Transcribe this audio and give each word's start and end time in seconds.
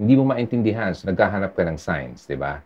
hindi 0.00 0.16
mo 0.16 0.32
maintindihan. 0.32 0.96
So, 0.96 1.12
naghahanap 1.12 1.52
ka 1.52 1.60
ng 1.68 1.76
signs, 1.76 2.24
di 2.24 2.40
ba? 2.40 2.64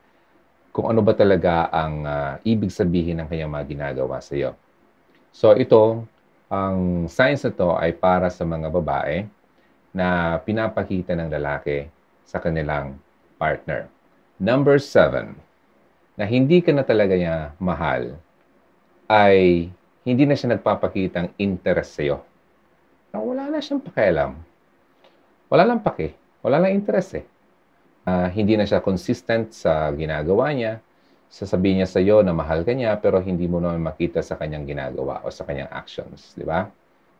Kung 0.70 0.86
ano 0.86 1.02
ba 1.02 1.18
talaga 1.18 1.66
ang 1.74 2.06
uh, 2.06 2.34
ibig 2.46 2.70
sabihin 2.70 3.18
ng 3.18 3.26
kanyang 3.26 3.50
mga 3.50 3.66
ginagawa 3.66 4.22
sa 4.22 4.38
iyo. 4.38 4.54
So, 5.34 5.50
ito, 5.58 6.06
ang 6.46 7.10
signs 7.10 7.42
na 7.42 7.50
to 7.50 7.74
ay 7.74 7.90
para 7.90 8.30
sa 8.30 8.46
mga 8.46 8.70
babae 8.70 9.26
na 9.90 10.38
pinapakita 10.38 11.18
ng 11.18 11.26
lalaki 11.34 11.90
sa 12.22 12.38
kanilang 12.38 12.94
partner. 13.34 13.90
Number 14.38 14.78
seven, 14.78 15.34
na 16.14 16.26
hindi 16.26 16.62
ka 16.62 16.70
na 16.70 16.86
talaga 16.86 17.18
niya 17.18 17.50
mahal, 17.58 18.14
ay 19.10 19.66
hindi 20.06 20.22
na 20.22 20.38
siya 20.38 20.54
nagpapakita 20.54 21.26
ng 21.26 21.30
interest 21.38 21.98
sa 21.98 22.02
iyo. 22.06 22.18
Wala 23.14 23.50
na 23.50 23.58
siyang 23.58 23.82
pakialam. 23.82 24.38
Wala 25.50 25.64
lang 25.66 25.82
pake. 25.82 26.23
Wala 26.44 26.60
lang 26.60 26.76
interest 26.76 27.16
eh. 27.16 27.24
Uh, 28.04 28.28
hindi 28.28 28.52
na 28.52 28.68
siya 28.68 28.84
consistent 28.84 29.56
sa 29.56 29.88
ginagawa 29.96 30.52
niya. 30.52 30.84
Sasabihin 31.32 31.80
niya 31.80 31.88
sa 31.88 32.04
iyo 32.04 32.20
na 32.20 32.36
mahal 32.36 32.62
ka 32.62 32.76
niya 32.76 33.00
pero 33.00 33.16
hindi 33.18 33.48
mo 33.48 33.64
naman 33.64 33.80
makita 33.80 34.20
sa 34.20 34.36
kanyang 34.36 34.68
ginagawa 34.68 35.24
o 35.24 35.32
sa 35.32 35.48
kanyang 35.48 35.72
actions. 35.72 36.36
Di 36.36 36.44
ba? 36.44 36.68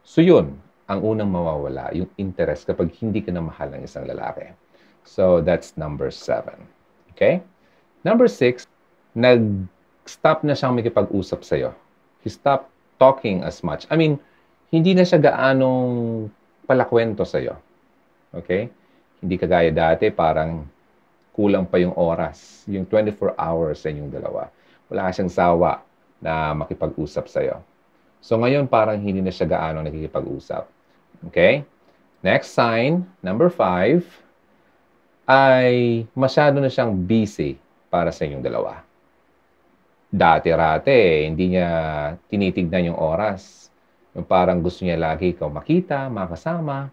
So 0.05 0.20
yun, 0.20 0.60
ang 0.84 1.01
unang 1.01 1.32
mawawala, 1.32 1.88
yung 1.96 2.12
interest 2.20 2.68
kapag 2.68 2.92
hindi 3.01 3.24
ka 3.24 3.32
na 3.32 3.41
mahal 3.41 3.73
ng 3.73 3.88
isang 3.88 4.05
lalaki. 4.05 4.52
So 5.09 5.41
that's 5.41 5.73
number 5.80 6.12
seven. 6.12 6.68
Okay? 7.16 7.41
Number 8.04 8.29
six, 8.29 8.68
nag-stop 9.16 10.45
na 10.45 10.52
siyang 10.52 10.77
makipag-usap 10.77 11.41
sa 11.41 11.56
iyo. 11.56 11.73
He 12.20 12.29
stopped 12.29 12.68
talking 13.01 13.41
as 13.41 13.65
much. 13.65 13.88
I 13.88 13.96
mean, 13.96 14.20
hindi 14.68 14.93
na 14.93 15.09
siya 15.09 15.16
gaanong 15.16 16.29
palakwento 16.68 17.24
sa 17.24 17.41
iyo. 17.41 17.56
Okay? 18.37 18.68
Hindi 19.24 19.41
kagaya 19.41 19.73
dati, 19.73 20.12
parang 20.12 20.69
kulang 21.32 21.65
pa 21.65 21.80
yung 21.80 21.96
oras, 21.96 22.69
yung 22.69 22.84
24 22.84 23.41
hours 23.41 23.80
sa 23.80 23.88
inyong 23.88 24.12
dalawa. 24.12 24.52
Wala 24.93 25.09
siyang 25.09 25.32
sawa 25.32 25.80
na 26.21 26.52
makipag-usap 26.52 27.24
sa'yo. 27.24 27.65
So 28.21 28.37
ngayon, 28.37 28.68
parang 28.68 29.01
hindi 29.01 29.24
na 29.24 29.32
siya 29.32 29.49
gaano 29.49 29.80
nakikipag-usap. 29.80 30.68
Okay? 31.32 31.65
Next 32.21 32.52
sign, 32.52 33.04
number 33.24 33.49
five, 33.49 34.04
ay 35.24 36.04
masyado 36.12 36.60
na 36.60 36.68
siyang 36.68 36.93
busy 36.93 37.56
para 37.88 38.12
sa 38.12 38.29
inyong 38.29 38.45
dalawa. 38.45 38.84
Dati-rate, 40.09 41.27
hindi 41.27 41.56
niya 41.56 41.68
tinitignan 42.29 42.95
yung 42.95 43.01
oras. 43.01 43.68
Yung 44.15 44.24
parang 44.24 44.62
gusto 44.62 44.87
niya 44.87 44.95
lagi 44.95 45.34
ikaw 45.34 45.51
makita, 45.51 46.06
makasama. 46.06 46.88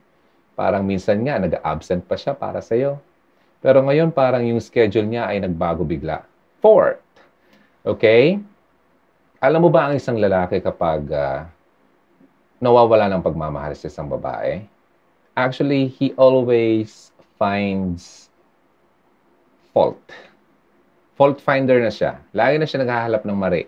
Parang 0.62 0.86
minsan 0.86 1.18
nga, 1.26 1.42
nag-absent 1.42 2.06
pa 2.06 2.14
siya 2.14 2.38
para 2.38 2.62
sa'yo. 2.62 3.02
Pero 3.66 3.82
ngayon 3.82 4.14
parang 4.14 4.46
yung 4.46 4.62
schedule 4.62 5.10
niya 5.10 5.26
ay 5.26 5.42
nagbago 5.42 5.82
bigla. 5.82 6.22
Fourth, 6.62 7.02
okay? 7.82 8.38
Alam 9.42 9.66
mo 9.66 9.70
ba 9.74 9.90
ang 9.90 9.98
isang 9.98 10.22
lalaki 10.22 10.62
kapag 10.62 11.10
uh, 11.10 11.50
nawawala 12.62 13.10
ng 13.10 13.26
pagmamahal 13.26 13.74
sa 13.74 13.90
isang 13.90 14.06
babae? 14.06 14.62
Actually, 15.34 15.90
he 15.90 16.14
always 16.14 17.10
finds 17.42 18.30
fault. 19.74 19.98
Fault 21.18 21.42
finder 21.42 21.82
na 21.82 21.90
siya. 21.90 22.22
Lagi 22.38 22.62
na 22.62 22.70
siya 22.70 22.86
naghahanap 22.86 23.26
ng 23.26 23.34
mali. 23.34 23.66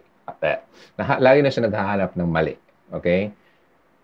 Lagi 1.17 1.41
na 1.41 1.49
siya 1.49 1.65
naghahanap 1.65 2.13
ng 2.13 2.29
mali. 2.29 2.53
Okay? 2.93 3.33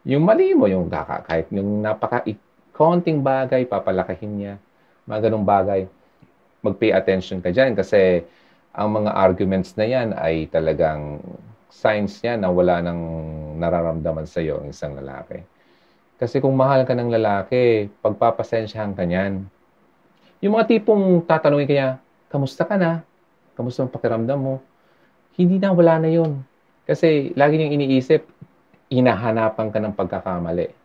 Yung 0.10 0.26
mali 0.26 0.58
mo, 0.58 0.66
yung 0.66 0.90
kaka, 0.90 1.22
kahit 1.22 1.54
yung 1.54 1.86
napaka 1.86 2.26
konting 2.80 3.20
bagay, 3.20 3.68
papalakihin 3.68 4.34
niya 4.40 4.56
mga 5.10 5.28
ganong 5.28 5.44
bagay. 5.44 5.82
Mag-pay 6.62 6.94
attention 6.94 7.42
ka 7.42 7.50
dyan 7.50 7.74
kasi 7.74 8.22
ang 8.70 8.94
mga 8.94 9.10
arguments 9.18 9.74
na 9.74 9.90
yan 9.90 10.14
ay 10.14 10.46
talagang 10.54 11.18
signs 11.74 12.22
niya 12.22 12.38
na 12.38 12.54
wala 12.54 12.78
nang 12.86 13.02
nararamdaman 13.58 14.30
sa 14.30 14.46
iyo 14.46 14.62
ang 14.62 14.70
isang 14.70 14.94
lalaki. 14.94 15.42
Kasi 16.22 16.38
kung 16.38 16.54
mahal 16.54 16.86
ka 16.86 16.94
ng 16.94 17.10
lalaki, 17.10 17.90
pagpapasensyahan 18.06 18.94
ka 18.94 19.08
niyan. 19.08 19.50
Yung 20.46 20.54
mga 20.54 20.78
tipong 20.78 21.26
tatanungin 21.26 21.68
kanya, 21.68 21.90
kamusta 22.30 22.68
ka 22.68 22.76
na? 22.78 23.02
Kamusta 23.58 23.88
ang 23.88 23.92
pakiramdam 23.92 24.38
mo? 24.38 24.56
Hindi 25.40 25.58
na, 25.58 25.72
wala 25.72 25.96
na 25.98 26.12
yun. 26.12 26.44
Kasi 26.84 27.32
lagi 27.40 27.56
niyang 27.56 27.80
iniisip, 27.80 28.28
hinahanapan 28.92 29.68
ka 29.72 29.80
ng 29.80 29.96
pagkakamali. 29.96 30.79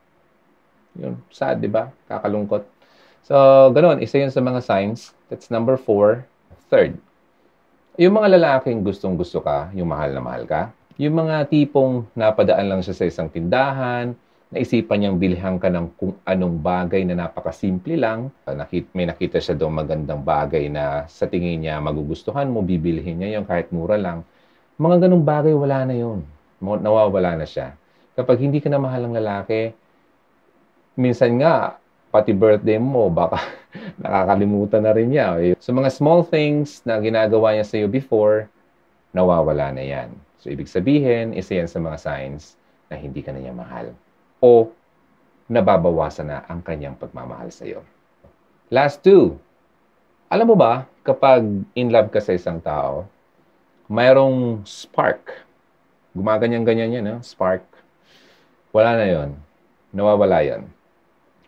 Yun, 0.95 1.19
sad, 1.31 1.59
di 1.59 1.71
ba? 1.71 1.91
Kakalungkot. 2.07 2.63
So, 3.25 3.35
ganun. 3.73 3.99
Isa 4.05 4.21
yun 4.21 4.31
sa 4.31 4.45
mga 4.45 4.61
signs. 4.61 5.17
That's 5.33 5.49
number 5.49 5.75
four. 5.81 6.29
Third, 6.69 6.97
yung 7.95 8.19
mga 8.19 8.39
lalaking 8.39 8.83
gustong-gusto 8.83 9.39
ka, 9.39 9.71
yung 9.75 9.91
mahal 9.91 10.11
na 10.11 10.23
mahal 10.23 10.43
ka, 10.45 10.75
yung 10.99 11.15
mga 11.27 11.47
tipong 11.51 12.07
napadaan 12.15 12.67
lang 12.67 12.81
siya 12.83 12.95
sa 12.95 13.07
isang 13.07 13.31
tindahan, 13.31 14.15
naisipan 14.55 15.03
niyang 15.03 15.19
bilhan 15.19 15.57
ka 15.59 15.67
ng 15.67 15.87
kung 15.99 16.15
anong 16.23 16.59
bagay 16.63 17.03
na 17.03 17.27
napakasimple 17.27 17.99
lang. 17.99 18.31
Nakit, 18.47 18.91
may 18.95 19.07
nakita 19.07 19.43
siya 19.43 19.59
doon 19.59 19.83
magandang 19.83 20.23
bagay 20.23 20.71
na 20.71 21.07
sa 21.11 21.27
tingin 21.27 21.63
niya 21.63 21.83
magugustuhan 21.83 22.47
mo, 22.47 22.63
bibilhin 22.63 23.19
niya 23.19 23.39
yung 23.39 23.47
kahit 23.47 23.71
mura 23.75 23.99
lang. 23.99 24.23
Mga 24.79 25.07
ganong 25.07 25.23
bagay, 25.27 25.55
wala 25.55 25.87
na 25.87 25.95
yun. 25.95 26.23
Nawawala 26.63 27.39
na 27.39 27.47
siya. 27.47 27.75
Kapag 28.15 28.39
hindi 28.43 28.63
ka 28.63 28.71
na 28.71 28.79
mahal 28.79 29.07
ng 29.07 29.15
lalaki, 29.19 29.75
minsan 30.95 31.39
nga, 31.43 31.79
pati 32.15 32.31
birthday 32.31 32.79
mo, 32.79 33.11
baka 33.11 33.43
nakakalimutan 34.03 34.87
na 34.87 34.95
rin 34.95 35.11
niya. 35.11 35.35
So 35.59 35.75
mga 35.75 35.91
small 35.91 36.23
things 36.23 36.83
na 36.87 37.03
ginagawa 37.03 37.55
niya 37.55 37.67
sa 37.67 37.77
iyo 37.83 37.91
before, 37.91 38.47
nawawala 39.11 39.75
na 39.75 39.83
yan. 39.83 40.15
So 40.39 40.51
ibig 40.51 40.71
sabihin, 40.71 41.35
isa 41.35 41.59
yan 41.59 41.67
sa 41.67 41.83
mga 41.83 41.99
signs 41.99 42.55
na 42.87 42.95
hindi 42.95 43.19
ka 43.19 43.35
na 43.35 43.43
niya 43.43 43.55
mahal. 43.55 43.91
O 44.39 44.71
nababawasan 45.51 46.31
na 46.31 46.39
ang 46.47 46.63
kanyang 46.63 46.95
pagmamahal 46.95 47.51
sa 47.51 47.67
iyo. 47.67 47.83
Last 48.71 49.03
two. 49.03 49.37
Alam 50.31 50.55
mo 50.55 50.57
ba, 50.57 50.87
kapag 51.05 51.45
in 51.77 51.91
love 51.91 52.09
ka 52.15 52.23
sa 52.23 52.33
isang 52.35 52.59
tao, 52.63 53.07
mayroong 53.91 54.65
spark. 54.65 55.45
Gumaganyan-ganyan 56.15 56.95
yan, 56.95 57.05
no? 57.05 57.19
spark. 57.21 57.67
Wala 58.71 58.99
na 58.99 59.07
yon 59.07 59.31
Nawawala 59.95 60.43
yon 60.43 60.67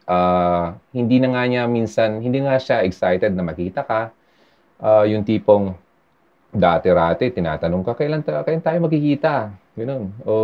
uh, 0.07 0.75
hindi 0.95 1.19
na 1.21 1.29
nga 1.35 1.43
niya 1.45 1.63
minsan, 1.69 2.23
hindi 2.23 2.41
nga 2.41 2.57
siya 2.57 2.87
excited 2.87 3.35
na 3.35 3.45
makita 3.45 3.83
ka. 3.83 4.15
Uh, 4.81 5.05
yung 5.09 5.27
tipong 5.27 5.75
dati-rati, 6.55 7.35
tinatanong 7.35 7.83
ka, 7.85 7.93
kailan, 7.99 8.23
kailan 8.23 8.65
tayo 8.65 8.79
magkikita? 8.87 9.53
Ganun. 9.77 10.15
O 10.25 10.35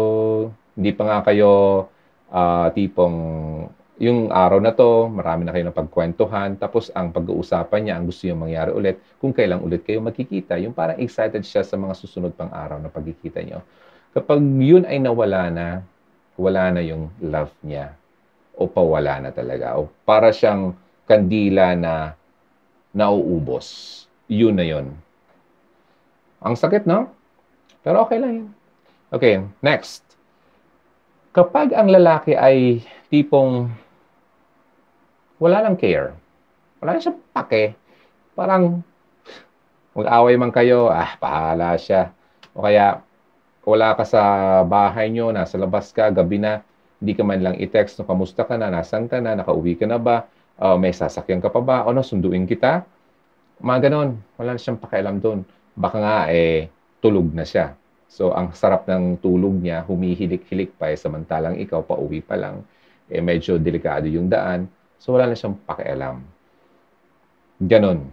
hindi 0.76 0.90
pa 0.92 1.02
nga 1.08 1.18
kayo 1.24 1.84
uh, 2.28 2.68
tipong 2.74 3.16
yung 4.02 4.34
araw 4.34 4.58
na 4.58 4.74
to, 4.74 5.06
marami 5.06 5.46
na 5.46 5.54
kayo 5.54 5.70
ng 5.70 5.78
pagkwentuhan, 5.78 6.58
tapos 6.58 6.90
ang 6.90 7.14
pag-uusapan 7.14 7.80
niya, 7.86 7.94
ang 7.94 8.10
gusto 8.10 8.26
niya 8.26 8.34
mangyari 8.34 8.70
ulit, 8.74 8.96
kung 9.22 9.30
kailan 9.30 9.62
ulit 9.62 9.86
kayo 9.86 10.02
magkikita. 10.02 10.58
Yung 10.58 10.74
parang 10.74 10.98
excited 10.98 11.46
siya 11.46 11.62
sa 11.62 11.78
mga 11.78 11.94
susunod 11.94 12.34
pang 12.34 12.50
araw 12.50 12.82
na 12.82 12.90
pagkikita 12.90 13.38
niyo. 13.46 13.62
Kapag 14.10 14.42
yun 14.58 14.82
ay 14.90 14.98
nawala 14.98 15.54
na, 15.54 15.66
wala 16.34 16.74
na 16.74 16.82
yung 16.82 17.14
love 17.22 17.54
niya 17.62 17.94
o 18.56 18.68
pawala 18.68 19.18
na 19.22 19.30
talaga. 19.32 19.76
O 19.80 19.88
para 20.04 20.30
siyang 20.30 20.76
kandila 21.08 21.76
na 21.76 22.16
nauubos. 22.92 24.04
Yun 24.28 24.56
na 24.56 24.64
yun. 24.64 24.96
Ang 26.42 26.54
sakit, 26.56 26.88
no? 26.88 27.08
Pero 27.82 28.04
okay 28.06 28.18
lang 28.18 28.32
yun. 28.32 28.48
Okay, 29.12 29.44
next. 29.60 30.02
Kapag 31.32 31.72
ang 31.72 31.88
lalaki 31.88 32.36
ay 32.36 32.80
tipong 33.12 33.72
wala 35.42 35.58
lang 35.58 35.74
care, 35.74 36.14
wala 36.78 36.94
na 36.94 37.02
siya 37.02 37.18
pake, 37.34 37.74
parang 38.38 38.78
mag-away 39.92 40.38
man 40.38 40.54
kayo, 40.54 40.86
ah, 40.86 41.18
pahala 41.18 41.74
siya. 41.74 42.14
O 42.54 42.62
kaya, 42.62 43.02
wala 43.66 43.98
ka 43.98 44.06
sa 44.06 44.22
bahay 44.62 45.10
nyo, 45.10 45.34
nasa 45.34 45.58
labas 45.58 45.90
ka, 45.90 46.14
gabi 46.14 46.38
na, 46.38 46.62
hindi 47.02 47.18
ka 47.18 47.26
man 47.26 47.42
lang 47.42 47.56
i-text 47.58 47.98
no, 47.98 48.06
kamusta 48.06 48.46
ka 48.46 48.54
na, 48.54 48.70
nasan 48.70 49.10
ka 49.10 49.18
na, 49.18 49.34
nakauwi 49.34 49.74
ka 49.74 49.90
na 49.90 49.98
ba, 49.98 50.30
uh, 50.62 50.78
may 50.78 50.94
sasakyan 50.94 51.42
ka 51.42 51.50
pa 51.50 51.58
ba, 51.58 51.82
o 51.82 51.90
no, 51.90 52.06
sunduin 52.06 52.46
kita. 52.46 52.86
Mga 53.58 53.90
ganon, 53.90 54.22
wala 54.38 54.54
na 54.54 54.60
siyang 54.62 54.78
pakialam 54.78 55.18
doon. 55.18 55.42
Baka 55.74 55.98
nga, 55.98 56.18
eh, 56.30 56.70
tulog 57.02 57.34
na 57.34 57.42
siya. 57.42 57.74
So, 58.06 58.30
ang 58.30 58.54
sarap 58.54 58.86
ng 58.86 59.18
tulog 59.18 59.58
niya, 59.58 59.82
humihilik-hilik 59.82 60.78
pa, 60.78 60.94
eh, 60.94 60.96
samantalang 61.00 61.58
ikaw, 61.58 61.82
pa 61.82 61.98
uwi 61.98 62.22
pa 62.22 62.38
lang, 62.38 62.62
eh, 63.10 63.18
medyo 63.18 63.58
delikado 63.58 64.06
yung 64.06 64.30
daan. 64.30 64.70
So, 65.02 65.18
wala 65.18 65.26
na 65.26 65.34
siyang 65.34 65.58
pakialam. 65.66 66.22
Ganon. 67.58 68.06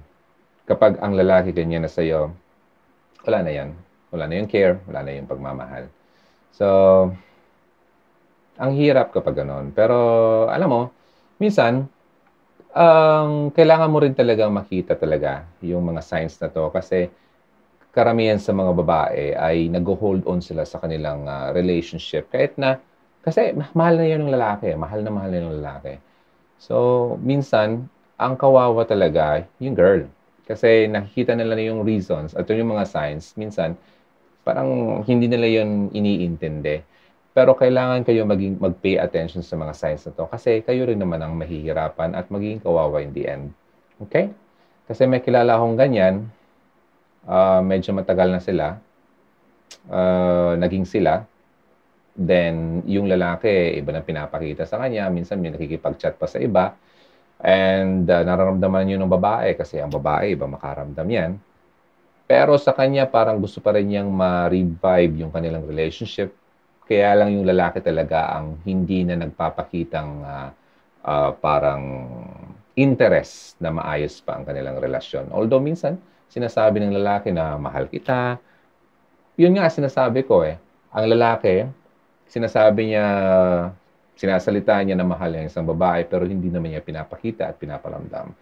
Kapag 0.66 0.98
ang 0.98 1.14
lalaki 1.14 1.54
ganyan 1.54 1.86
na 1.86 1.92
sa'yo, 1.94 2.34
wala 3.22 3.46
na 3.46 3.52
yan. 3.54 3.70
Wala 4.10 4.26
na 4.26 4.34
yung 4.42 4.50
care, 4.50 4.82
wala 4.90 5.06
na 5.06 5.14
yung 5.14 5.30
pagmamahal. 5.30 5.86
So, 6.58 6.66
ang 8.60 8.76
hirap 8.76 9.16
kapag 9.16 9.40
ganon. 9.40 9.72
Pero, 9.72 9.96
alam 10.52 10.70
mo, 10.70 10.82
minsan, 11.40 11.88
ang 12.76 13.50
kailangan 13.56 13.90
mo 13.90 13.98
rin 14.04 14.14
talaga 14.14 14.46
makita 14.46 14.94
talaga 14.94 15.48
yung 15.66 15.90
mga 15.90 16.06
signs 16.06 16.38
na 16.38 16.54
to 16.54 16.70
kasi 16.70 17.10
karamihan 17.90 18.38
sa 18.38 18.54
mga 18.54 18.72
babae 18.78 19.34
ay 19.34 19.66
nag-hold 19.74 20.22
on 20.30 20.38
sila 20.38 20.62
sa 20.62 20.78
kanilang 20.78 21.26
uh, 21.26 21.50
relationship 21.50 22.30
kahit 22.30 22.54
na 22.62 22.78
kasi 23.26 23.58
mahal 23.76 23.98
na 23.98 24.06
yun 24.06 24.30
ng 24.30 24.34
lalaki, 24.38 24.72
mahal 24.78 25.02
na 25.02 25.12
mahal 25.12 25.30
na 25.34 25.44
ng 25.44 25.58
lalaki. 25.60 25.94
So, 26.62 27.16
minsan, 27.20 27.90
ang 28.20 28.36
kawawa 28.40 28.84
talaga 28.88 29.44
yung 29.60 29.76
girl. 29.76 30.04
Kasi 30.48 30.88
nakikita 30.88 31.36
nila 31.36 31.56
na 31.56 31.64
yung 31.68 31.84
reasons 31.84 32.36
at 32.36 32.48
yung 32.48 32.72
mga 32.72 32.86
signs, 32.88 33.36
minsan, 33.36 33.76
parang 34.48 35.02
hindi 35.04 35.28
nila 35.28 35.48
yun 35.62 35.92
iniintindi. 35.92 36.82
Pero 37.30 37.54
kailangan 37.54 38.02
kayo 38.02 38.26
maging, 38.26 38.58
mag-pay 38.58 38.98
attention 38.98 39.46
sa 39.46 39.54
mga 39.54 39.74
signs 39.78 40.02
na 40.10 40.12
to 40.18 40.26
kasi 40.26 40.66
kayo 40.66 40.90
rin 40.90 40.98
naman 40.98 41.22
ang 41.22 41.38
mahihirapan 41.38 42.18
at 42.18 42.26
magiging 42.34 42.58
kawawa 42.60 43.06
in 43.06 43.14
the 43.14 43.30
end. 43.30 43.54
Okay? 44.02 44.34
Kasi 44.90 45.06
may 45.06 45.22
kilala 45.22 45.54
akong 45.54 45.78
ganyan, 45.78 46.26
uh, 47.30 47.62
medyo 47.62 47.94
matagal 47.94 48.34
na 48.34 48.42
sila, 48.42 48.81
uh, 49.94 50.58
naging 50.58 50.90
sila, 50.90 51.22
then 52.18 52.81
yung 52.90 53.06
lalaki, 53.06 53.78
iba 53.78 53.94
na 53.94 54.02
pinapakita 54.02 54.66
sa 54.66 54.81
kanya, 54.81 55.06
minsan 55.14 55.38
may 55.38 55.54
nakikipag-chat 55.54 56.18
pa 56.18 56.26
sa 56.26 56.42
iba, 56.42 56.74
and 57.40 58.10
uh, 58.10 58.26
nararamdaman 58.26 58.90
yun 58.90 59.00
ng 59.06 59.14
babae 59.14 59.54
kasi 59.54 59.78
ang 59.78 59.94
babae, 59.94 60.34
iba 60.34 60.50
makaramdam 60.50 61.06
yan. 61.06 61.31
Pero 62.26 62.58
sa 62.58 62.74
kanya, 62.74 63.06
parang 63.06 63.38
gusto 63.38 63.62
pa 63.62 63.78
rin 63.78 63.90
niyang 63.90 64.10
ma-revive 64.10 65.22
yung 65.22 65.30
kanilang 65.30 65.66
relationship 65.70 66.34
kaya 66.90 67.14
lang 67.14 67.38
yung 67.38 67.46
lalaki 67.46 67.86
talaga 67.86 68.34
ang 68.34 68.58
hindi 68.66 69.06
na 69.06 69.14
nagpapakitang 69.22 70.12
uh, 70.26 70.50
uh, 71.06 71.32
parang 71.38 71.84
interest 72.74 73.62
na 73.62 73.70
maayos 73.70 74.18
pa 74.26 74.42
ang 74.42 74.44
kanilang 74.50 74.82
relasyon. 74.82 75.30
Although 75.30 75.62
minsan, 75.62 76.02
sinasabi 76.34 76.82
ng 76.82 76.98
lalaki 76.98 77.30
na 77.30 77.62
mahal 77.62 77.86
kita. 77.86 78.42
Yun 79.38 79.62
nga 79.62 79.70
sinasabi 79.70 80.26
ko 80.26 80.42
eh. 80.42 80.58
Ang 80.90 81.14
lalaki, 81.14 81.70
sinasabi 82.26 82.94
niya, 82.94 83.06
sinasalita 84.18 84.82
niya 84.82 84.98
na 84.98 85.06
mahal 85.06 85.30
niya 85.30 85.50
isang 85.50 85.70
babae 85.70 86.10
pero 86.10 86.26
hindi 86.26 86.50
naman 86.50 86.74
niya 86.74 86.82
pinapakita 86.82 87.50
at 87.50 87.62
pinaparamdam. 87.62 88.34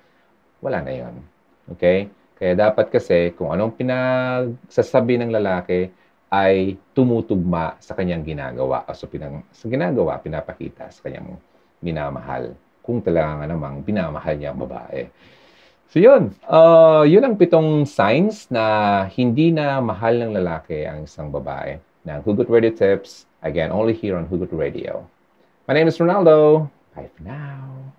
Wala 0.63 0.79
na 0.83 0.93
yon. 0.95 1.15
Okay? 1.75 2.07
Kaya 2.37 2.53
dapat 2.53 2.93
kasi 2.93 3.33
kung 3.33 3.49
anong 3.49 3.73
pinagsasabi 3.75 5.17
ng 5.19 5.31
lalaki, 5.33 5.89
ay 6.27 6.75
tumutugma 6.91 7.79
sa 7.79 7.95
kanyang 7.95 8.23
ginagawa 8.27 8.83
o 8.83 8.91
sa, 8.91 9.07
pinang, 9.07 9.47
sa 9.55 9.71
ginagawa, 9.71 10.19
pinapakita 10.19 10.91
sa 10.91 10.99
kanyang 11.07 11.39
minamahal. 11.79 12.51
Kung 12.83 12.99
talaga 12.99 13.43
nga 13.43 13.47
namang 13.47 13.83
binamahal 13.83 14.35
niya 14.35 14.51
ang 14.51 14.61
babae. 14.63 15.07
So 15.87 16.03
yun, 16.03 16.35
uh, 16.51 17.07
yun 17.07 17.23
ang 17.23 17.39
pitong 17.39 17.87
signs 17.87 18.51
na 18.51 19.07
hindi 19.07 19.55
na 19.55 19.79
mahal 19.79 20.19
ng 20.19 20.35
lalaki 20.35 20.83
ang 20.83 21.07
isang 21.07 21.31
babae. 21.31 21.79
Ng 22.03 22.19
Hugot 22.23 22.51
Radio 22.51 22.71
Tips, 22.71 23.27
again, 23.43 23.71
only 23.71 23.95
here 23.95 24.19
on 24.19 24.27
Hugot 24.27 24.51
Radio. 24.51 25.07
My 25.67 25.75
name 25.75 25.87
is 25.87 25.99
Ronaldo. 25.99 26.67
Bye 26.95 27.07
for 27.11 27.23
now. 27.23 27.96